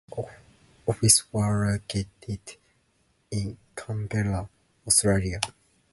Its 0.17 0.31
offices 0.87 1.25
were 1.31 1.73
located 1.73 2.57
in 3.29 3.55
Canberra, 3.75 4.49
Australia. 4.87 5.39